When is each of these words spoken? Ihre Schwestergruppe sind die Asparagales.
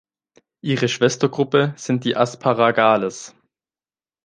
Ihre 0.63 0.87
Schwestergruppe 0.87 1.75
sind 1.77 2.05
die 2.05 2.15
Asparagales. 2.17 3.35